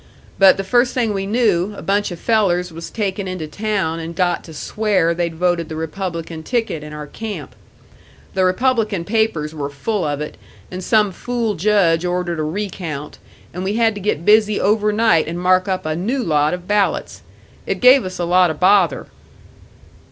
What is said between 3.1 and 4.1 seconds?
into town